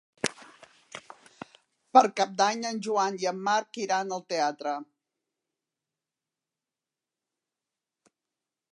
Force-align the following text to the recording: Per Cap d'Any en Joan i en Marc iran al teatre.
Per 1.97 2.03
Cap 2.21 2.33
d'Any 2.39 2.65
en 2.71 2.81
Joan 2.89 3.19
i 3.25 3.29
en 3.33 3.43
Marc 3.49 3.79
iran 3.83 4.17
al 4.19 4.25
teatre. 4.35 4.75